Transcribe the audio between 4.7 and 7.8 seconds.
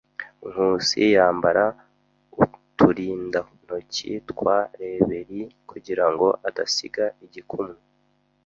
reberi kugirango adasiga igikumwe.